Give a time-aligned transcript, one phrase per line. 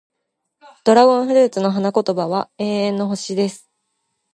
[0.83, 3.69] ドラゴンフルーツの花言葉は、永遠の星、です。